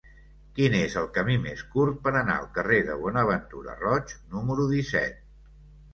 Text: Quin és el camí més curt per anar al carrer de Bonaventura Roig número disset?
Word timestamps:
Quin 0.59 0.75
és 0.77 0.95
el 1.01 1.09
camí 1.17 1.35
més 1.43 1.61
curt 1.75 2.01
per 2.07 2.13
anar 2.21 2.37
al 2.39 2.49
carrer 2.57 2.81
de 2.89 2.97
Bonaventura 3.05 3.79
Roig 3.85 4.19
número 4.37 4.67
disset? 4.77 5.25